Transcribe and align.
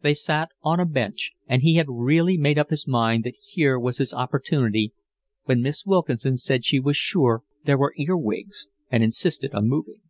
They 0.00 0.14
sat 0.14 0.48
on 0.62 0.80
a 0.80 0.86
bench, 0.86 1.32
and 1.46 1.60
he 1.60 1.74
had 1.74 1.84
really 1.90 2.38
made 2.38 2.58
up 2.58 2.70
his 2.70 2.88
mind 2.88 3.24
that 3.24 3.34
here 3.38 3.78
was 3.78 3.98
his 3.98 4.14
opportunity 4.14 4.94
when 5.44 5.60
Miss 5.60 5.84
Wilkinson 5.84 6.38
said 6.38 6.64
she 6.64 6.80
was 6.80 6.96
sure 6.96 7.42
there 7.64 7.76
were 7.76 7.92
earwigs 7.98 8.68
and 8.90 9.02
insisted 9.02 9.52
on 9.54 9.68
moving. 9.68 10.00